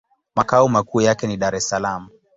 [0.35, 2.09] Makao makuu yake ni Dar-es-Salaam.